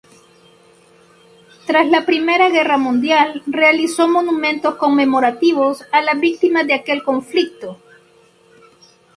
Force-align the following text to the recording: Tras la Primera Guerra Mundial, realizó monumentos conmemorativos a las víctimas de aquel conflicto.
Tras 1.67 1.87
la 1.91 2.07
Primera 2.07 2.49
Guerra 2.49 2.79
Mundial, 2.79 3.43
realizó 3.45 4.07
monumentos 4.07 4.73
conmemorativos 4.77 5.83
a 5.91 6.01
las 6.01 6.19
víctimas 6.19 6.65
de 6.65 6.73
aquel 6.73 7.03
conflicto. 7.03 7.77